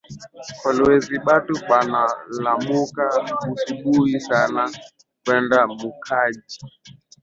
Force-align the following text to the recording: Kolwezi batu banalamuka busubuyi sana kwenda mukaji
Kolwezi 0.61 1.15
batu 1.27 1.53
banalamuka 1.69 3.05
busubuyi 3.45 4.17
sana 4.29 4.63
kwenda 5.23 5.57
mukaji 5.79 6.57